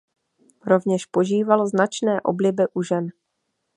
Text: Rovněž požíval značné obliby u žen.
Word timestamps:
Rovněž 0.65 1.05
požíval 1.05 1.67
značné 1.67 2.21
obliby 2.21 2.63
u 2.73 2.83
žen. 2.83 3.07